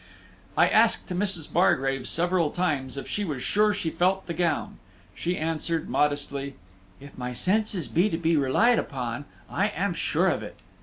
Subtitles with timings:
[0.57, 1.53] I asked Mrs.
[1.53, 4.79] Bargrave several times if she was sure she felt the gown.
[5.13, 6.55] She answered, modestly,
[6.99, 10.55] "If my senses be to be relied on, I am sure of it."